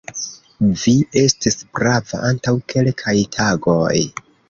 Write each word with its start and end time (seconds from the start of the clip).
Vi 0.83 0.93
estis 1.25 1.59
prava 1.77 2.25
antaŭ 2.33 2.57
kelkaj 2.75 3.19
tagoj. 3.41 3.97